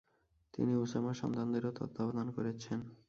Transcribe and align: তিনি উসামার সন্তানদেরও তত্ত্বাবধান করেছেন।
তিনি 0.53 0.73
উসামার 0.75 1.19
সন্তানদেরও 1.21 1.71
তত্ত্বাবধান 1.77 2.27
করেছেন। 2.37 2.79